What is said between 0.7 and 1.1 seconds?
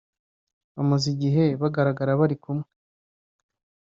bamaze